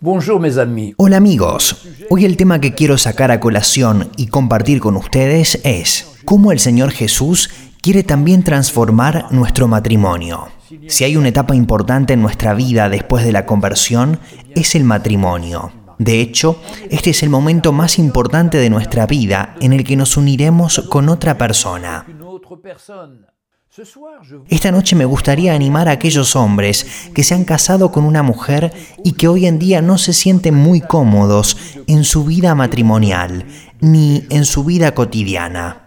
[0.00, 0.94] Bonjour mes amis.
[0.96, 6.20] Hola amigos, hoy el tema que quiero sacar a colación y compartir con ustedes es
[6.24, 7.50] cómo el Señor Jesús
[7.82, 10.50] quiere también transformar nuestro matrimonio.
[10.86, 14.20] Si hay una etapa importante en nuestra vida después de la conversión,
[14.54, 15.72] es el matrimonio.
[15.98, 16.60] De hecho,
[16.90, 21.08] este es el momento más importante de nuestra vida en el que nos uniremos con
[21.08, 22.06] otra persona.
[24.48, 28.72] Esta noche me gustaría animar a aquellos hombres que se han casado con una mujer
[29.04, 31.56] y que hoy en día no se sienten muy cómodos
[31.86, 33.44] en su vida matrimonial
[33.80, 35.86] ni en su vida cotidiana.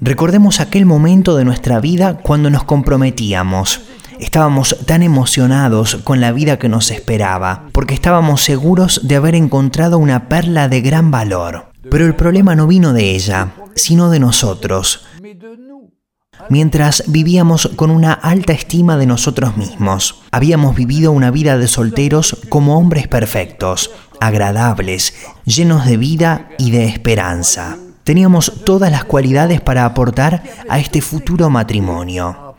[0.00, 3.80] Recordemos aquel momento de nuestra vida cuando nos comprometíamos.
[4.20, 9.98] Estábamos tan emocionados con la vida que nos esperaba, porque estábamos seguros de haber encontrado
[9.98, 11.72] una perla de gran valor.
[11.90, 15.06] Pero el problema no vino de ella, sino de nosotros
[16.48, 20.22] mientras vivíamos con una alta estima de nosotros mismos.
[20.30, 25.14] Habíamos vivido una vida de solteros como hombres perfectos, agradables,
[25.44, 27.78] llenos de vida y de esperanza.
[28.04, 32.56] Teníamos todas las cualidades para aportar a este futuro matrimonio.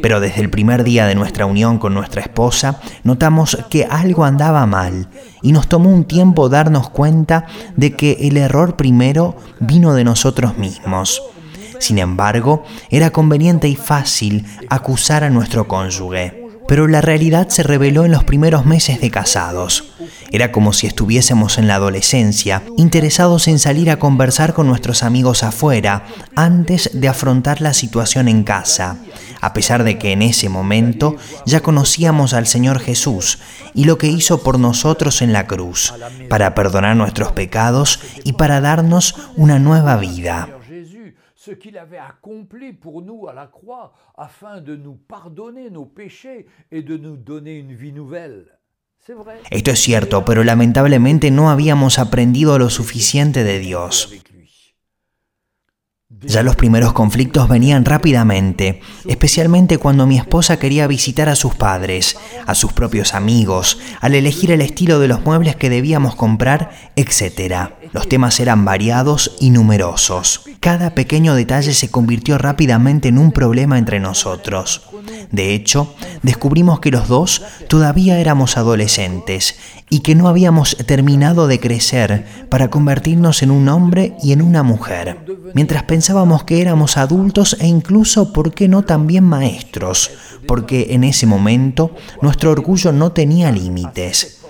[0.00, 4.66] Pero desde el primer día de nuestra unión con nuestra esposa, notamos que algo andaba
[4.66, 5.08] mal
[5.42, 7.46] y nos tomó un tiempo darnos cuenta
[7.76, 11.22] de que el error primero vino de nosotros mismos.
[11.78, 16.41] Sin embargo, era conveniente y fácil acusar a nuestro cónyuge.
[16.72, 19.92] Pero la realidad se reveló en los primeros meses de casados.
[20.30, 25.42] Era como si estuviésemos en la adolescencia, interesados en salir a conversar con nuestros amigos
[25.42, 28.96] afuera, antes de afrontar la situación en casa,
[29.42, 33.40] a pesar de que en ese momento ya conocíamos al Señor Jesús
[33.74, 35.92] y lo que hizo por nosotros en la cruz,
[36.30, 40.48] para perdonar nuestros pecados y para darnos una nueva vida.
[41.44, 46.46] Ce qu'il avait accompli pour nous à la croix afin de nous pardonner nos péchés
[46.70, 48.46] et de nous donner une vie nouvelle.
[49.50, 54.08] Esto es cierto, pero lamentablemente no habíamos aprendido lo suficiente de Dios.
[56.20, 62.16] Ya los primeros conflictos venían rápidamente, especialmente cuando mi esposa quería visitar a sus padres,
[62.46, 67.70] a sus propios amigos, al elegir el estilo de los muebles que debíamos comprar, etc.
[67.92, 70.44] Los temas eran variados y numerosos.
[70.60, 74.91] Cada pequeño detalle se convirtió rápidamente en un problema entre nosotros.
[75.32, 79.56] De hecho, descubrimos que los dos todavía éramos adolescentes
[79.88, 84.62] y que no habíamos terminado de crecer para convertirnos en un hombre y en una
[84.62, 90.10] mujer, mientras pensábamos que éramos adultos e incluso, ¿por qué no también maestros?
[90.46, 94.42] Porque en ese momento nuestro orgullo no tenía límites.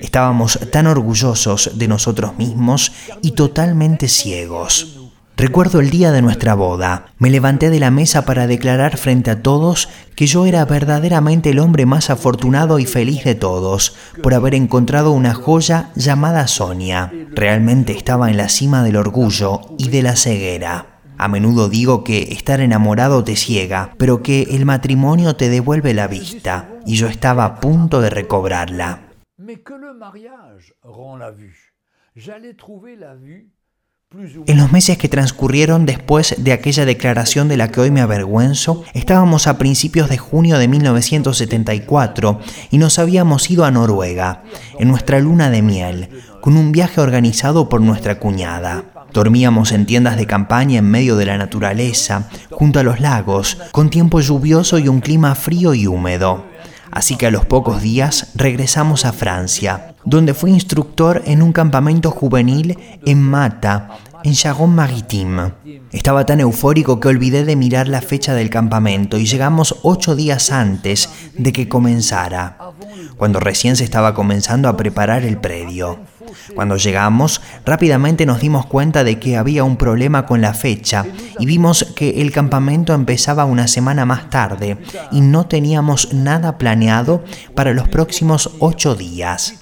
[0.00, 2.92] Estábamos tan orgullosos de nosotros mismos
[3.22, 5.09] y totalmente ciegos.
[5.40, 7.06] Recuerdo el día de nuestra boda.
[7.18, 11.60] Me levanté de la mesa para declarar frente a todos que yo era verdaderamente el
[11.60, 17.10] hombre más afortunado y feliz de todos por haber encontrado una joya llamada Sonia.
[17.30, 21.00] Realmente estaba en la cima del orgullo y de la ceguera.
[21.16, 26.06] A menudo digo que estar enamorado te ciega, pero que el matrimonio te devuelve la
[26.06, 29.08] vista, y yo estaba a punto de recobrarla.
[34.48, 38.82] En los meses que transcurrieron después de aquella declaración de la que hoy me avergüenzo,
[38.92, 42.40] estábamos a principios de junio de 1974
[42.72, 44.42] y nos habíamos ido a Noruega,
[44.80, 46.08] en nuestra luna de miel,
[46.40, 48.82] con un viaje organizado por nuestra cuñada.
[49.12, 53.90] Dormíamos en tiendas de campaña en medio de la naturaleza, junto a los lagos, con
[53.90, 56.49] tiempo lluvioso y un clima frío y húmedo.
[56.90, 62.10] Así que a los pocos días regresamos a Francia, donde fui instructor en un campamento
[62.10, 65.52] juvenil en Mata, en Chagon Maritime.
[65.92, 70.50] Estaba tan eufórico que olvidé de mirar la fecha del campamento y llegamos ocho días
[70.50, 72.58] antes de que comenzara,
[73.16, 75.98] cuando recién se estaba comenzando a preparar el predio.
[76.54, 81.04] Cuando llegamos, rápidamente nos dimos cuenta de que había un problema con la fecha
[81.38, 84.78] y vimos que el campamento empezaba una semana más tarde
[85.10, 89.54] y no teníamos nada planeado para los próximos ocho días.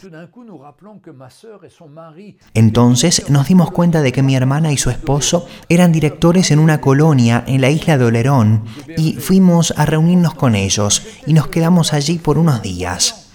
[2.55, 6.81] Entonces nos dimos cuenta de que mi hermana y su esposo eran directores en una
[6.81, 8.65] colonia en la isla de Olerón
[8.97, 13.28] y fuimos a reunirnos con ellos y nos quedamos allí por unos días.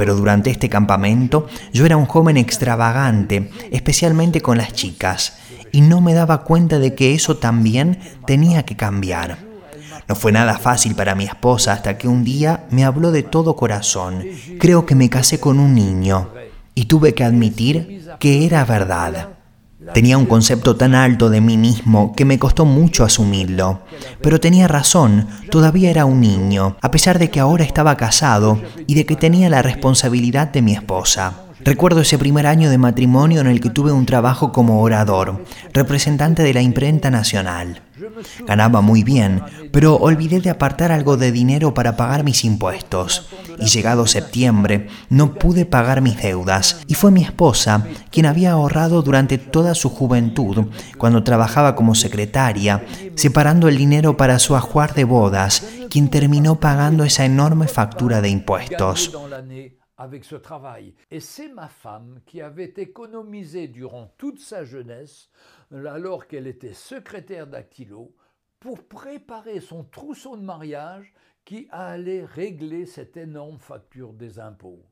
[0.00, 5.34] Pero durante este campamento yo era un joven extravagante, especialmente con las chicas,
[5.72, 9.36] y no me daba cuenta de que eso también tenía que cambiar.
[10.08, 13.56] No fue nada fácil para mi esposa hasta que un día me habló de todo
[13.56, 14.24] corazón.
[14.58, 16.30] Creo que me casé con un niño
[16.74, 19.39] y tuve que admitir que era verdad.
[19.94, 23.80] Tenía un concepto tan alto de mí mismo que me costó mucho asumirlo.
[24.20, 28.94] Pero tenía razón, todavía era un niño, a pesar de que ahora estaba casado y
[28.94, 31.49] de que tenía la responsabilidad de mi esposa.
[31.64, 36.42] Recuerdo ese primer año de matrimonio en el que tuve un trabajo como orador, representante
[36.42, 37.82] de la imprenta nacional.
[38.46, 39.42] Ganaba muy bien,
[39.72, 43.28] pero olvidé de apartar algo de dinero para pagar mis impuestos.
[43.58, 46.80] Y llegado septiembre, no pude pagar mis deudas.
[46.86, 52.84] Y fue mi esposa quien había ahorrado durante toda su juventud, cuando trabajaba como secretaria,
[53.16, 58.30] separando el dinero para su ajuar de bodas, quien terminó pagando esa enorme factura de
[58.30, 59.12] impuestos.
[60.00, 60.94] Avec ce travail.
[61.10, 65.28] Et c'est ma femme qui avait économisé durant toute sa jeunesse,
[65.70, 68.16] alors qu'elle était secrétaire dactylo,
[68.60, 71.12] pour préparer son trousseau de mariage
[71.44, 74.89] qui allait régler cette énorme facture des impôts.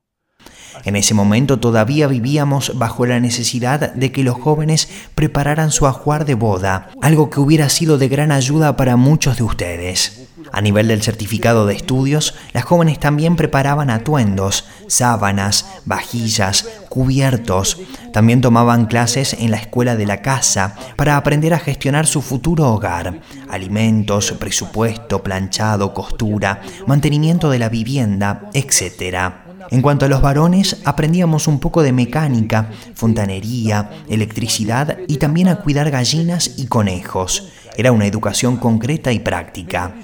[0.85, 6.25] En ese momento todavía vivíamos bajo la necesidad de que los jóvenes prepararan su ajuar
[6.25, 10.29] de boda, algo que hubiera sido de gran ayuda para muchos de ustedes.
[10.53, 17.79] A nivel del certificado de estudios, las jóvenes también preparaban atuendos, sábanas, vajillas, cubiertos.
[18.13, 22.73] También tomaban clases en la escuela de la casa para aprender a gestionar su futuro
[22.73, 29.48] hogar, alimentos, presupuesto, planchado, costura, mantenimiento de la vivienda, etc.
[29.71, 35.57] En cuanto a los varones, aprendíamos un poco de mecánica, fontanería, electricidad y también a
[35.57, 37.53] cuidar gallinas y conejos.
[37.77, 39.95] Era una educación concreta y práctica.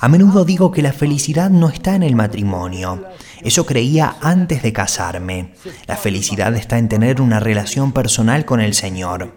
[0.00, 3.06] A menudo digo que la felicidad no está en el matrimonio.
[3.40, 5.54] Eso creía antes de casarme.
[5.86, 9.34] La felicidad está en tener una relación personal con el Señor.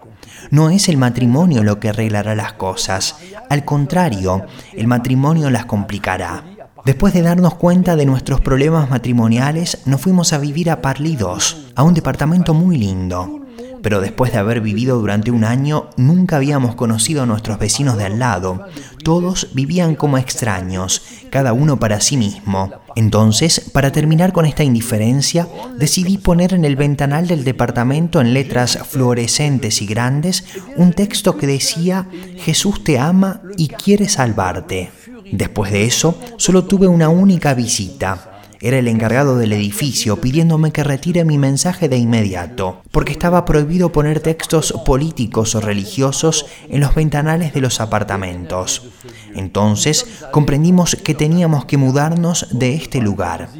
[0.50, 3.16] No es el matrimonio lo que arreglará las cosas.
[3.48, 6.55] Al contrario, el matrimonio las complicará.
[6.86, 11.72] Después de darnos cuenta de nuestros problemas matrimoniales, nos fuimos a vivir a Parly 2,
[11.74, 13.46] a un departamento muy lindo
[13.86, 18.04] pero después de haber vivido durante un año nunca habíamos conocido a nuestros vecinos de
[18.04, 18.66] al lado.
[19.04, 22.72] Todos vivían como extraños, cada uno para sí mismo.
[22.96, 25.46] Entonces, para terminar con esta indiferencia,
[25.78, 30.44] decidí poner en el ventanal del departamento en letras fluorescentes y grandes
[30.76, 32.08] un texto que decía,
[32.38, 34.90] Jesús te ama y quiere salvarte.
[35.32, 40.82] Después de eso, solo tuve una única visita era el encargado del edificio pidiéndome que
[40.82, 46.94] retire mi mensaje de inmediato, porque estaba prohibido poner textos políticos o religiosos en los
[46.94, 48.88] ventanales de los apartamentos.
[49.34, 53.50] Entonces comprendimos que teníamos que mudarnos de este lugar.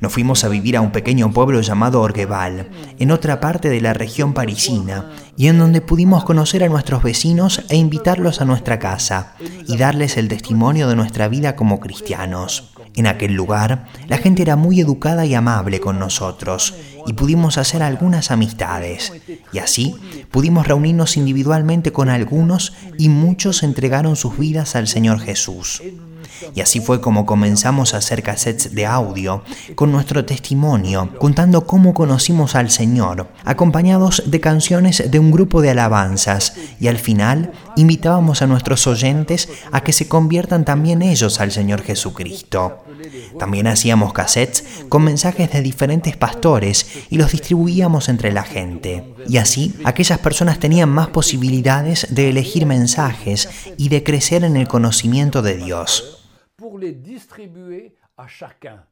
[0.00, 2.68] Nos fuimos a vivir a un pequeño pueblo llamado Orgueval,
[2.98, 7.62] en otra parte de la región parisina, y en donde pudimos conocer a nuestros vecinos
[7.68, 9.34] e invitarlos a nuestra casa,
[9.66, 12.74] y darles el testimonio de nuestra vida como cristianos.
[12.94, 16.74] En aquel lugar, la gente era muy educada y amable con nosotros
[17.06, 19.12] y pudimos hacer algunas amistades.
[19.52, 19.94] Y así
[20.30, 25.82] pudimos reunirnos individualmente con algunos y muchos entregaron sus vidas al Señor Jesús.
[26.54, 29.42] Y así fue como comenzamos a hacer cassettes de audio
[29.74, 35.70] con nuestro testimonio, contando cómo conocimos al Señor, acompañados de canciones de un grupo de
[35.70, 41.52] alabanzas, y al final invitábamos a nuestros oyentes a que se conviertan también ellos al
[41.52, 42.84] Señor Jesucristo.
[43.38, 49.14] También hacíamos cassettes con mensajes de diferentes pastores y los distribuíamos entre la gente.
[49.28, 54.68] Y así, aquellas personas tenían más posibilidades de elegir mensajes y de crecer en el
[54.68, 56.27] conocimiento de Dios.
[56.78, 58.84] Les distribuer à chacun.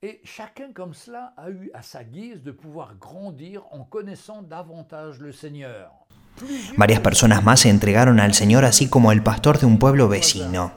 [0.00, 5.18] Et chacun comme cela a eu à sa guise de pouvoir grandir en connaissant davantage
[5.18, 5.90] le Seigneur.
[6.76, 10.72] Varias personas más se entregaron al Señor así como el pastor de un pueblo vecino.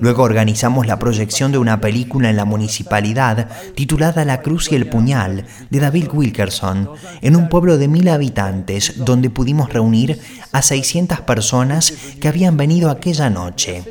[0.00, 4.88] Luego organizamos la proyección de una película en la municipalidad titulada La Cruz y el
[4.88, 10.20] Puñal de David Wilkerson en un pueblo de mil habitantes donde pudimos reunir
[10.52, 13.82] a 600 personas que habían venido aquella noche.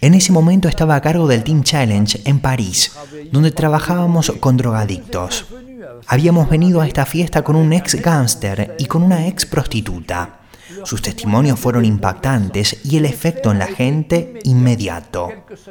[0.00, 2.92] En ese momento estaba a cargo del Team Challenge en París,
[3.32, 5.46] donde trabajábamos con drogadictos.
[6.06, 10.37] Habíamos venido a esta fiesta con un ex gángster y con una ex prostituta.
[10.84, 15.30] Sus testimonios fueron impactantes y el efecto en la gente inmediato.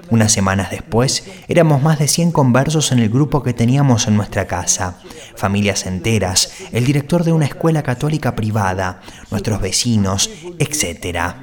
[0.10, 4.48] Unas semanas después, éramos más de 100 conversos en el grupo que teníamos en nuestra
[4.48, 5.00] casa,
[5.36, 9.02] familias enteras, el director de una escuela católica privada,
[9.32, 11.36] nuestros vecinos, etc.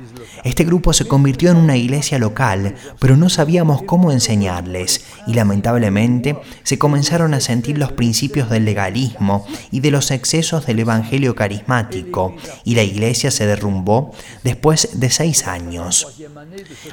[0.44, 6.36] Este grupo se convirtió en una iglesia local, pero no sabíamos cómo enseñarles y lamentablemente
[6.62, 12.34] se comenzaron a sentir los principios del legalismo y de los excesos del evangelio carismático
[12.64, 14.12] y la iglesia se derrumbó
[14.42, 16.06] después de seis años.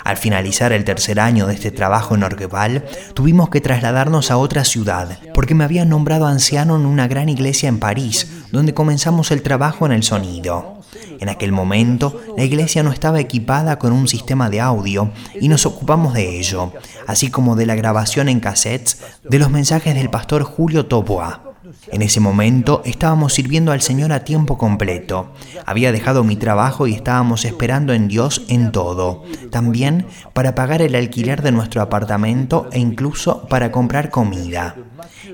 [0.04, 4.64] Al finalizar el tercer año de este trabajo en Orqueval, tuvimos que trasladarnos a otra
[4.64, 9.42] ciudad porque me habían nombrado anciano en una gran iglesia en París, donde comenzamos el
[9.42, 10.82] trabajo en el sonido.
[11.20, 15.66] En aquel momento, la iglesia no estaba equipada con un sistema de audio y nos
[15.66, 16.74] ocupamos de ello,
[17.08, 21.51] así como de la grabación en cassettes de los mensajes del pastor Julio Toboa.
[21.92, 25.34] En ese momento estábamos sirviendo al Señor a tiempo completo.
[25.66, 29.24] Había dejado mi trabajo y estábamos esperando en Dios en todo.
[29.50, 34.76] También para pagar el alquiler de nuestro apartamento e incluso para comprar comida.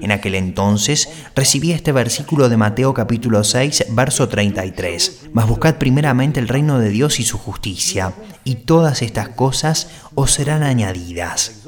[0.02, 5.30] En aquel entonces recibí este versículo de Mateo capítulo 6, verso 33.
[5.34, 8.14] Mas buscad primeramente el reino de Dios y su justicia,
[8.44, 11.64] y todas estas cosas os serán añadidas.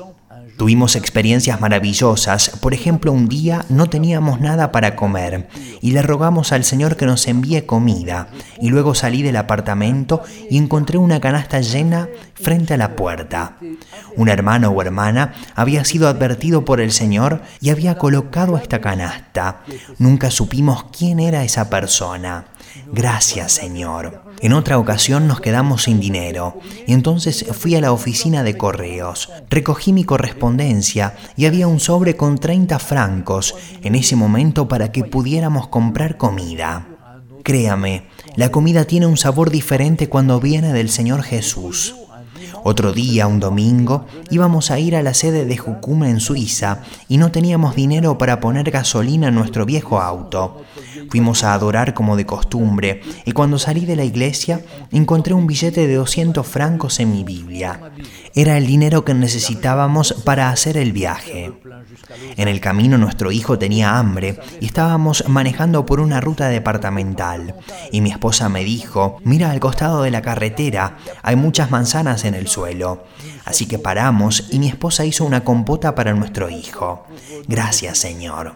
[0.59, 5.47] Tuvimos experiencias maravillosas, por ejemplo un día no teníamos nada para comer
[5.79, 8.27] y le rogamos al Señor que nos envíe comida
[8.59, 13.55] y luego salí del apartamento y encontré una canasta llena frente a la puerta.
[14.17, 19.61] Un hermano o hermana había sido advertido por el Señor y había colocado esta canasta.
[19.97, 22.47] Nunca supimos quién era esa persona.
[22.91, 24.23] Gracias Señor.
[24.41, 29.29] En otra ocasión nos quedamos sin dinero y entonces fui a la oficina de correos.
[29.49, 35.03] Recogí mi correspondencia y había un sobre con 30 francos en ese momento para que
[35.03, 36.87] pudiéramos comprar comida.
[37.43, 41.95] Créame, la comida tiene un sabor diferente cuando viene del Señor Jesús.
[42.63, 47.17] Otro día, un domingo, íbamos a ir a la sede de Jukum en Suiza y
[47.17, 50.63] no teníamos dinero para poner gasolina en nuestro viejo auto.
[51.09, 54.61] Fuimos a adorar como de costumbre y cuando salí de la iglesia
[54.91, 57.91] encontré un billete de 200 francos en mi Biblia.
[58.35, 61.53] Era el dinero que necesitábamos para hacer el viaje.
[62.37, 67.55] En el camino nuestro hijo tenía hambre y estábamos manejando por una ruta departamental.
[67.91, 72.35] Y mi esposa me dijo, mira al costado de la carretera, hay muchas manzanas en
[72.35, 73.03] el suelo.
[73.45, 77.05] Así que paramos y mi esposa hizo una compota para nuestro hijo.
[77.47, 78.55] Gracias Señor.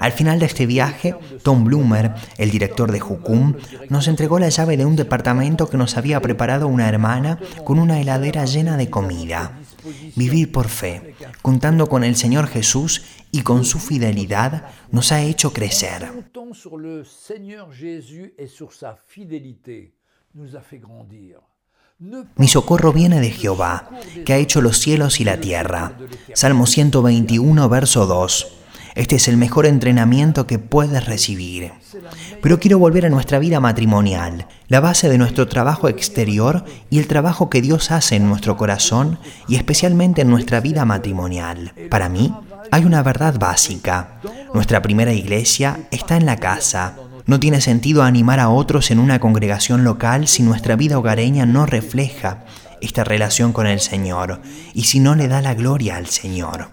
[0.00, 3.54] Al final de este viaje, Tom Bloomer, el director de Jukum,
[3.88, 8.00] nos entregó la llave de un departamento que nos había preparado una hermana con una
[8.00, 9.58] heladera llena de comida.
[10.16, 13.02] Vivir por fe, contando con el Señor Jesús
[13.32, 16.10] y con su fidelidad, nos ha hecho crecer.
[22.36, 23.88] Mi socorro viene de Jehová,
[24.26, 25.92] que ha hecho los cielos y la tierra.
[26.34, 28.46] Salmo 121, verso 2.
[28.96, 31.72] Este es el mejor entrenamiento que puedes recibir.
[32.42, 37.06] Pero quiero volver a nuestra vida matrimonial, la base de nuestro trabajo exterior y el
[37.06, 41.72] trabajo que Dios hace en nuestro corazón y especialmente en nuestra vida matrimonial.
[41.88, 42.34] Para mí,
[42.72, 44.20] hay una verdad básica.
[44.52, 46.96] Nuestra primera iglesia está en la casa.
[47.26, 51.66] No tiene sentido animar a otros en una congregación local si nuestra vida hogareña no
[51.66, 52.44] refleja
[52.80, 54.42] esta relación con el Señor
[54.74, 56.70] y si no le da la gloria al Señor.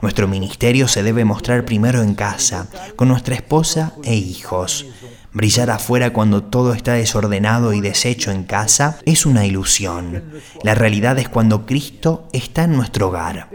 [0.00, 4.86] Nuestro ministerio se debe mostrar primero en casa, con nuestra esposa e hijos.
[5.32, 10.22] Brillar afuera cuando todo está desordenado y deshecho en casa es una ilusión.
[10.62, 13.48] La realidad es cuando Cristo está en nuestro hogar.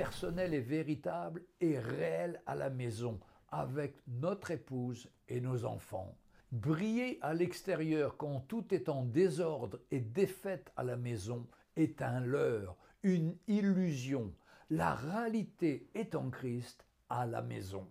[6.51, 12.19] Briller à l'extérieur quand tout est en désordre et défaite à la maison est un
[12.21, 14.33] leurre, une illusion.
[14.69, 17.87] La réalité est en Christ à la maison.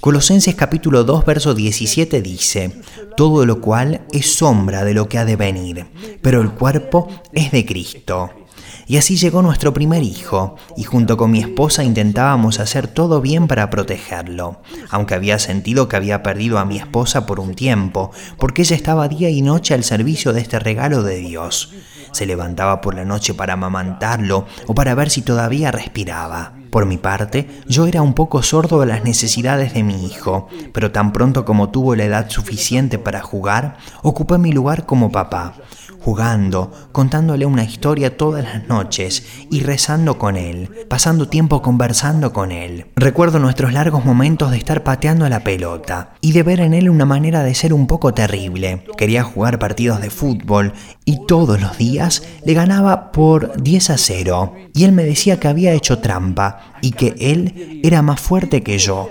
[0.00, 2.82] Colosenses capítulo 2 verso 17 dice,
[3.16, 5.86] todo lo cual es sombra de lo que ha de venir,
[6.20, 8.39] pero el cuerpo es de Cristo.
[8.86, 13.46] Y así llegó nuestro primer hijo, y junto con mi esposa intentábamos hacer todo bien
[13.46, 18.62] para protegerlo, aunque había sentido que había perdido a mi esposa por un tiempo, porque
[18.62, 21.72] ella estaba día y noche al servicio de este regalo de Dios.
[22.12, 26.54] Se levantaba por la noche para amamantarlo o para ver si todavía respiraba.
[26.70, 30.92] Por mi parte, yo era un poco sordo a las necesidades de mi hijo, pero
[30.92, 35.54] tan pronto como tuvo la edad suficiente para jugar, ocupé mi lugar como papá
[36.00, 42.52] jugando, contándole una historia todas las noches y rezando con él, pasando tiempo conversando con
[42.52, 42.86] él.
[42.96, 47.04] Recuerdo nuestros largos momentos de estar pateando la pelota y de ver en él una
[47.04, 48.84] manera de ser un poco terrible.
[48.96, 50.72] Quería jugar partidos de fútbol
[51.04, 55.48] y todos los días le ganaba por 10 a 0 y él me decía que
[55.48, 59.08] había hecho trampa y que él era más fuerte que yo.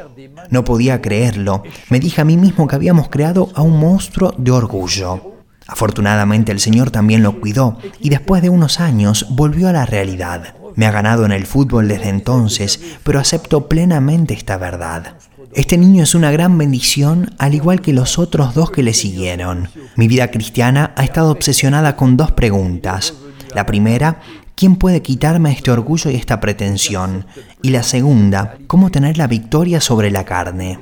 [0.50, 1.64] No podía creerlo.
[1.90, 5.39] Me dije a mí mismo que habíamos creado a un monstruo de orgullo.
[5.70, 10.56] Afortunadamente el Señor también lo cuidó y después de unos años volvió a la realidad.
[10.76, 15.16] Me ha ganado en el fútbol desde entonces, pero acepto plenamente esta verdad.
[15.54, 19.70] Este niño es una gran bendición, al igual que los otros dos que le siguieron.
[19.96, 23.14] Mi vida cristiana ha estado obsesionada con dos preguntas.
[23.54, 24.22] La primera,
[24.56, 27.26] ¿quién puede quitarme este orgullo y esta pretensión?
[27.62, 30.80] Y la segunda, ¿cómo tener la victoria sobre la carne?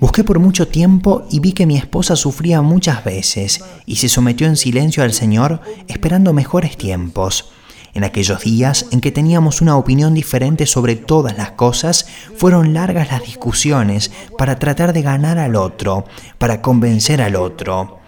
[0.00, 4.46] Busqué por mucho tiempo y vi que mi esposa sufría muchas veces y se sometió
[4.46, 7.50] en silencio al Señor esperando mejores tiempos.
[7.94, 12.06] En aquellos días en que teníamos una opinión diferente sobre todas las cosas,
[12.36, 16.04] fueron largas las discusiones para tratar de ganar al otro,
[16.38, 17.98] para convencer al otro.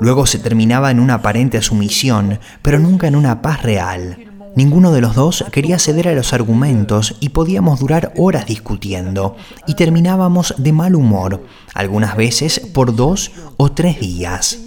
[0.00, 4.31] Luego se terminaba en una aparente sumisión, pero nunca en una paz real.
[4.54, 9.74] Ninguno de los dos quería ceder a los argumentos y podíamos durar horas discutiendo y
[9.74, 11.42] terminábamos de mal humor,
[11.74, 14.58] algunas veces por dos o tres días.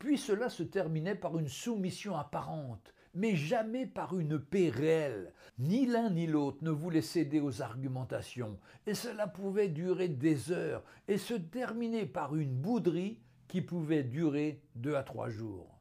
[0.00, 5.34] Puis cela se terminait par une soumission apparente, mais jamais par une paix réelle.
[5.58, 10.82] Ni l'un ni l'autre ne voulait céder aux argumentations, et cela pouvait durer des heures
[11.06, 15.79] et se terminer par une bouderie qui pouvait durer deux à trois jours.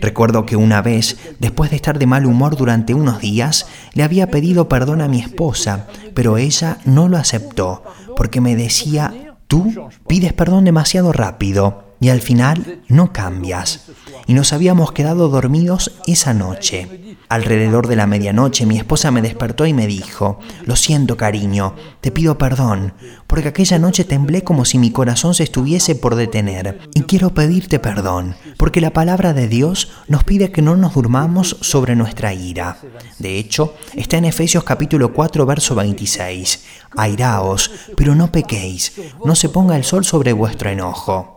[0.00, 4.30] Recuerdo que una vez, después de estar de mal humor durante unos días, le había
[4.30, 7.82] pedido perdón a mi esposa, pero ella no lo aceptó,
[8.16, 13.90] porque me decía, tú pides perdón demasiado rápido y al final no cambias.
[14.26, 17.16] Y nos habíamos quedado dormidos esa noche.
[17.28, 22.10] Alrededor de la medianoche mi esposa me despertó y me dijo, lo siento cariño, te
[22.10, 22.94] pido perdón,
[23.26, 27.78] porque aquella noche temblé como si mi corazón se estuviese por detener, y quiero pedirte
[27.78, 32.78] perdón, porque la palabra de Dios nos pide que no nos durmamos sobre nuestra ira.
[33.18, 36.64] De hecho, está en Efesios capítulo 4, verso 26.
[36.96, 38.92] Airaos, pero no pequéis,
[39.24, 41.36] no se ponga el sol sobre vuestro enojo.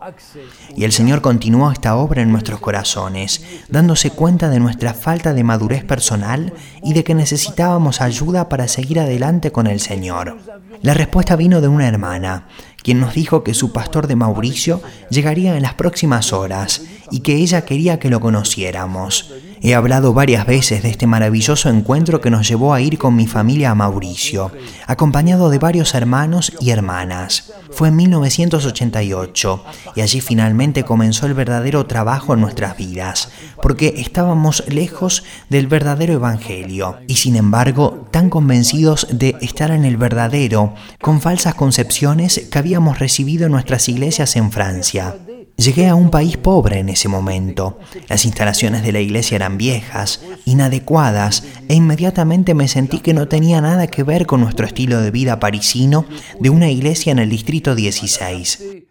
[0.76, 5.44] Y el Señor continuó esta obra en nuestros corazones, dándose cuenta de nuestra falta de
[5.44, 10.38] madurez personal y de que necesitábamos ayuda para seguir adelante con el Señor.
[10.82, 12.48] La respuesta vino de una hermana,
[12.82, 17.36] quien nos dijo que su pastor de Mauricio llegaría en las próximas horas y que
[17.36, 19.32] ella quería que lo conociéramos.
[19.66, 23.26] He hablado varias veces de este maravilloso encuentro que nos llevó a ir con mi
[23.26, 24.52] familia a Mauricio,
[24.86, 27.50] acompañado de varios hermanos y hermanas.
[27.70, 29.64] Fue en 1988
[29.96, 33.30] y allí finalmente comenzó el verdadero trabajo en nuestras vidas,
[33.62, 39.96] porque estábamos lejos del verdadero Evangelio y sin embargo tan convencidos de estar en el
[39.96, 45.14] verdadero, con falsas concepciones que habíamos recibido en nuestras iglesias en Francia.
[45.56, 47.78] Llegué a un país pobre en ese momento.
[48.08, 53.60] Las instalaciones de la iglesia eran viejas, inadecuadas, e inmediatamente me sentí que no tenía
[53.60, 56.06] nada que ver con nuestro estilo de vida parisino
[56.40, 58.84] de una iglesia en el distrito 16.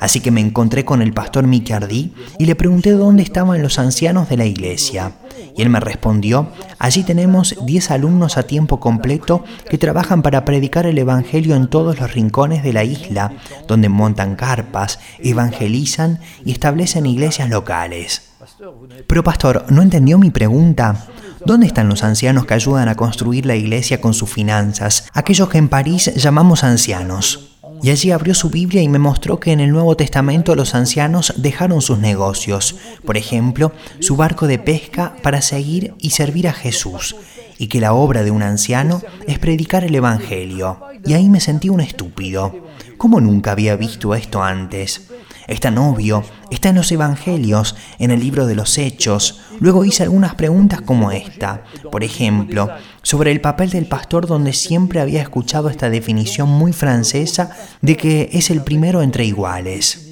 [0.00, 4.28] Así que me encontré con el pastor Micardi y le pregunté dónde estaban los ancianos
[4.28, 5.12] de la iglesia.
[5.56, 10.86] Y él me respondió, allí tenemos 10 alumnos a tiempo completo que trabajan para predicar
[10.86, 13.32] el Evangelio en todos los rincones de la isla,
[13.66, 18.30] donde montan carpas, evangelizan y establecen iglesias locales.
[19.06, 21.06] Pero pastor, ¿no entendió mi pregunta?
[21.44, 25.08] ¿Dónde están los ancianos que ayudan a construir la iglesia con sus finanzas?
[25.12, 27.49] Aquellos que en París llamamos ancianos.
[27.82, 31.32] Y allí abrió su Biblia y me mostró que en el Nuevo Testamento los ancianos
[31.36, 37.16] dejaron sus negocios, por ejemplo, su barco de pesca para seguir y servir a Jesús,
[37.58, 40.80] y que la obra de un anciano es predicar el Evangelio.
[41.06, 42.54] Y ahí me sentí un estúpido.
[42.98, 45.09] ¿Cómo nunca había visto esto antes?
[45.50, 49.40] Está tan obvio, está en los Evangelios, en el libro de los Hechos.
[49.58, 51.64] Luego hice algunas preguntas como esta.
[51.90, 52.70] Por ejemplo,
[53.02, 57.50] sobre el papel del pastor donde siempre había escuchado esta definición muy francesa
[57.82, 60.06] de que es el primero entre iguales.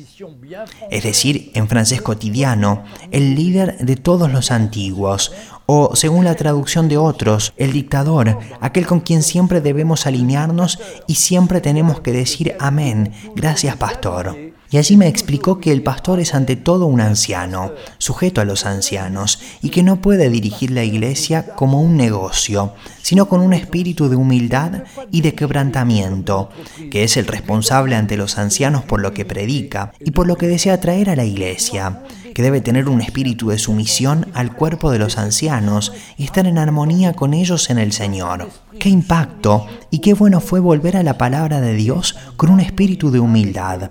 [0.90, 5.32] Es decir, en francés cotidiano, el líder de todos los antiguos,
[5.66, 11.14] o según la traducción de otros, el dictador, aquel con quien siempre debemos alinearnos y
[11.14, 14.57] siempre tenemos que decir amén, gracias pastor.
[14.70, 18.66] Y allí me explicó que el pastor es ante todo un anciano, sujeto a los
[18.66, 24.10] ancianos, y que no puede dirigir la iglesia como un negocio, sino con un espíritu
[24.10, 26.50] de humildad y de quebrantamiento,
[26.90, 30.48] que es el responsable ante los ancianos por lo que predica y por lo que
[30.48, 32.02] desea traer a la iglesia,
[32.34, 36.58] que debe tener un espíritu de sumisión al cuerpo de los ancianos y estar en
[36.58, 38.50] armonía con ellos en el Señor.
[38.78, 43.10] Qué impacto y qué bueno fue volver a la palabra de Dios con un espíritu
[43.10, 43.90] de humildad,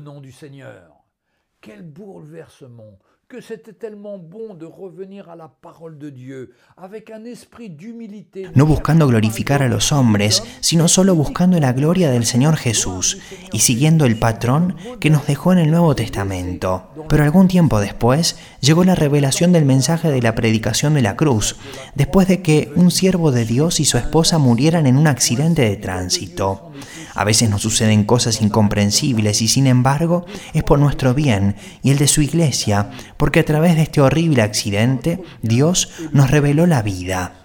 [0.00, 1.04] du Seigneur.
[1.60, 7.24] Quel bouleversement, que c'était tellement bon de revenir à la parole de Dieu avec un
[7.24, 8.46] esprit d'humilité.
[8.54, 13.18] No buscando glorificar a los hombres, sino solo buscando la gloria del Señor Jesús
[13.52, 16.88] y siguiendo el patrón que nos dejó en el Nuevo Testamento.
[17.08, 21.56] Pero algún tiempo después llegó la revelación del mensaje de la predicación de la cruz,
[21.96, 25.76] después de que un siervo de Dios y su esposa murieran en un accidente de
[25.76, 26.70] tránsito.
[27.14, 31.98] A veces nos suceden cosas incomprensibles y sin embargo es por nuestro bien y el
[31.98, 37.42] de su iglesia, porque a través de este horrible accidente Dios nos reveló la vida.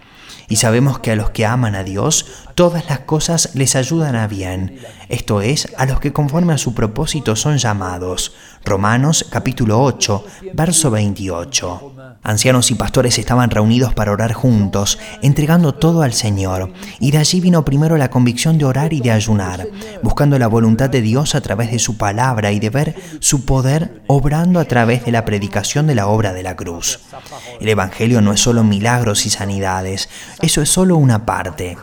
[0.52, 4.28] Y sabemos que a los que aman a Dios, todas las cosas les ayudan a
[4.28, 8.34] bien, esto es, a los que conforme a su propósito son llamados.
[8.66, 11.94] Romanos capítulo 8, verso 28.
[12.24, 17.42] Ancianos y pastores estaban reunidos para orar juntos, entregando todo al Señor, y de allí
[17.42, 19.68] vino primero la convicción de orar y de ayunar,
[20.04, 24.04] buscando la voluntad de Dios a través de su palabra y de ver su poder
[24.06, 27.00] obrando a través de la predicación de la obra de la cruz.
[27.60, 30.08] El Evangelio no es solo milagros y sanidades,
[30.44, 31.76] eso es solo una parte.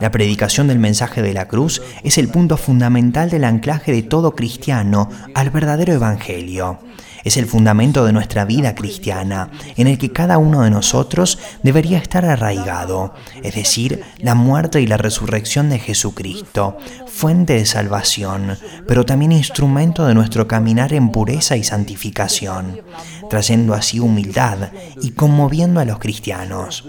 [0.00, 4.34] La predicación del mensaje de la cruz es el punto fundamental del anclaje de todo
[4.34, 6.80] cristiano al verdadero Evangelio.
[7.24, 11.98] Es el fundamento de nuestra vida cristiana, en el que cada uno de nosotros debería
[11.98, 19.04] estar arraigado, es decir, la muerte y la resurrección de Jesucristo, fuente de salvación, pero
[19.04, 22.80] también instrumento de nuestro caminar en pureza y santificación,
[23.28, 24.70] trayendo así humildad
[25.02, 26.84] y conmoviendo a los cristianos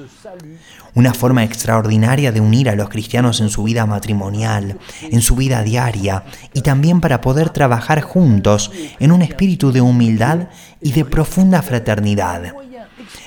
[0.96, 5.64] una forma extraordinaria de unir a los cristianos en su vida matrimonial, en su vida
[5.64, 6.24] diaria
[6.54, 10.50] y también para poder trabajar juntos en un espíritu de humildad
[10.82, 12.54] y de profunda fraternidad.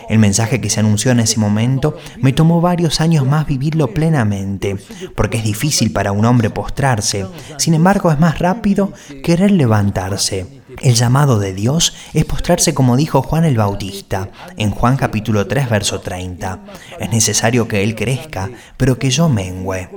[0.09, 4.77] El mensaje que se anunció en ese momento me tomó varios años más vivirlo plenamente,
[5.14, 10.62] porque es difícil para un hombre postrarse, sin embargo es más rápido querer levantarse.
[10.80, 15.68] El llamado de Dios es postrarse como dijo Juan el Bautista en Juan capítulo 3
[15.68, 16.61] verso 30.
[17.00, 19.88] Es necesario que Él crezca, pero que yo mengüe.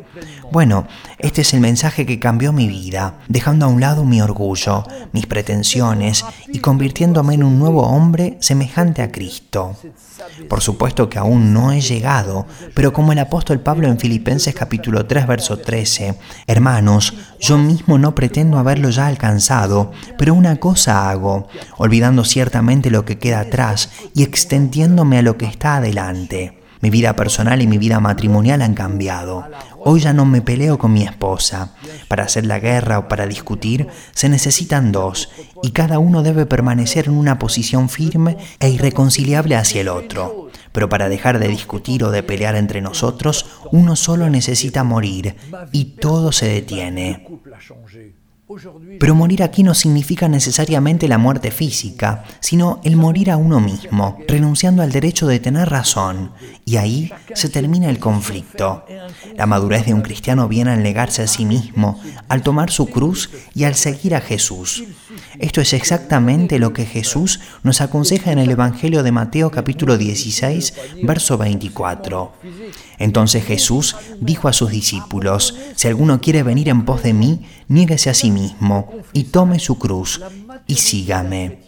[0.52, 0.88] Bueno,
[1.20, 5.28] este es el mensaje que cambió mi vida, dejando a un lado mi orgullo, mis
[5.28, 9.76] pretensiones y convirtiéndome en un nuevo hombre semejante a Cristo.
[10.50, 15.06] Por supuesto que aún no he llegado, pero como el apóstol Pablo en Filipenses capítulo
[15.06, 21.48] 3 verso 13, hermanos, yo mismo no pretendo haberlo ya alcanzado, pero una cosa hago,
[21.78, 26.58] olvidando ciertamente lo que queda atrás y extendiéndome a lo que está adelante.
[26.82, 29.46] Mi vida personal y mi vida matrimonial han cambiado.
[29.78, 31.76] Hoy ya no me peleo con mi esposa.
[32.08, 35.30] Para hacer la guerra o para discutir se necesitan dos
[35.62, 40.50] y cada uno debe permanecer en una posición firme e irreconciliable hacia el otro.
[40.72, 45.36] Pero para dejar de discutir o de pelear entre nosotros, uno solo necesita morir
[45.72, 47.24] y todo se detiene.
[49.00, 54.20] Pero morir aquí no significa necesariamente la muerte física, sino el morir a uno mismo,
[54.28, 56.32] renunciando al derecho de tener razón,
[56.64, 58.86] y ahí se termina el conflicto.
[59.36, 63.32] La madurez de un cristiano viene al negarse a sí mismo, al tomar su cruz
[63.56, 64.84] y al seguir a Jesús.
[65.40, 70.74] Esto es exactamente lo que Jesús nos aconseja en el Evangelio de Mateo capítulo 16,
[71.04, 72.34] verso 24.
[72.98, 78.10] Entonces Jesús dijo a sus discípulos, si alguno quiere venir en pos de mí, niéguese
[78.10, 80.22] a sí mismo y tome su cruz
[80.68, 81.60] y sígame.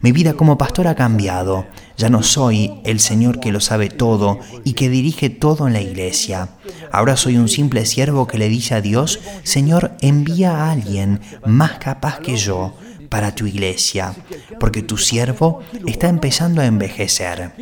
[0.00, 1.66] Mi vida como pastor ha cambiado.
[1.96, 5.80] Ya no soy el Señor que lo sabe todo y que dirige todo en la
[5.80, 6.48] iglesia.
[6.92, 11.78] Ahora soy un simple siervo que le dice a Dios, Señor, envía a alguien más
[11.78, 12.74] capaz que yo
[13.14, 14.12] para tu iglesia,
[14.58, 17.52] porque tu siervo está empezando a envejecer.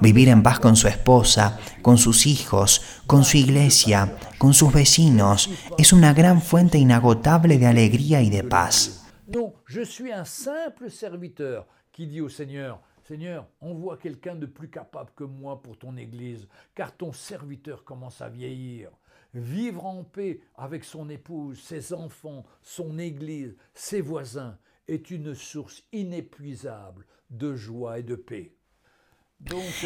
[0.00, 5.50] Vivir en paz con su esposa, con sus hijos, con su iglesia, con sus vecinos,
[5.78, 8.97] es una gran fuente inagotable de alegría y de paz.
[9.30, 14.70] Non, je suis un simple serviteur qui dit au Seigneur, Seigneur, envoie quelqu'un de plus
[14.70, 18.90] capable que moi pour ton Église, car ton serviteur commence à vieillir.
[19.34, 24.56] Vivre en paix avec son épouse, ses enfants, son Église, ses voisins,
[24.88, 28.57] est une source inépuisable de joie et de paix.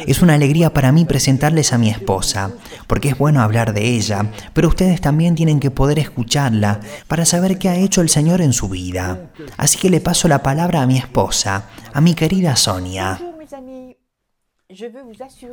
[0.07, 2.51] Es una alegría para mí presentarles a mi esposa,
[2.87, 7.57] porque es bueno hablar de ella, pero ustedes también tienen que poder escucharla para saber
[7.59, 9.31] qué ha hecho el Señor en su vida.
[9.57, 13.32] Así que le paso la palabra a mi esposa, a mi querida Sonia.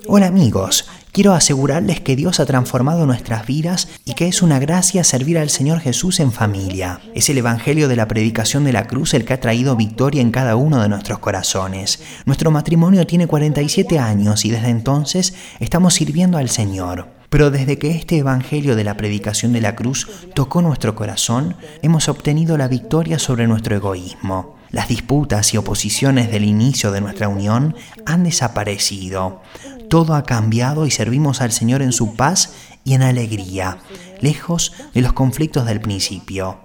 [0.06, 5.04] Hola amigos, quiero asegurarles que Dios ha transformado nuestras vidas y que es una gracia
[5.04, 7.00] servir al Señor Jesús en familia.
[7.14, 10.30] Es el Evangelio de la predicación de la cruz el que ha traído victoria en
[10.30, 12.02] cada uno de nuestros corazones.
[12.24, 17.08] Nuestro matrimonio tiene 47 años y desde entonces estamos sirviendo al Señor.
[17.28, 22.08] Pero desde que este Evangelio de la predicación de la cruz tocó nuestro corazón, hemos
[22.08, 24.59] obtenido la victoria sobre nuestro egoísmo.
[24.72, 27.74] Las disputas y oposiciones del inicio de nuestra unión
[28.06, 29.42] han desaparecido.
[29.88, 32.54] Todo ha cambiado y servimos al Señor en su paz
[32.84, 33.78] y en alegría,
[34.20, 36.60] lejos de los conflictos del principio.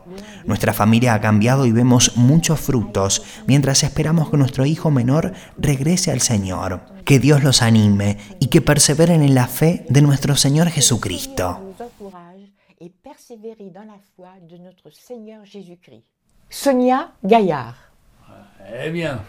[0.46, 6.12] Nuestra familia ha cambiado y vemos muchos frutos mientras esperamos que nuestro hijo menor regrese
[6.12, 6.86] al Señor.
[7.04, 11.74] Que Dios los anime y que perseveren en la fe de nuestro Señor Jesucristo.
[16.50, 17.85] Sonia Gaillard.
[18.68, 19.20] Eh bien.